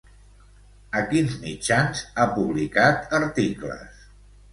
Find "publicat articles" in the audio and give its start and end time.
2.39-4.01